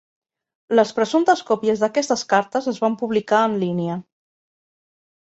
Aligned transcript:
Les 0.79 0.93
presumptes 0.99 1.43
còpies 1.51 1.85
d'aquestes 1.85 2.25
cartes 2.33 2.73
es 2.75 2.83
van 2.87 2.99
publicar 3.05 3.45
en 3.53 3.57
línia. 3.69 4.03